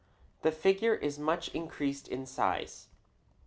The 0.41 0.51
figure 0.51 0.95
is 0.95 1.19
much 1.19 1.49
increased 1.49 2.07
in 2.07 2.25
size. 2.25 2.87